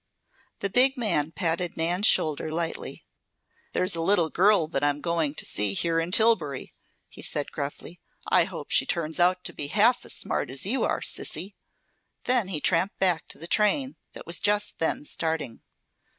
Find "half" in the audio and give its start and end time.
9.67-10.03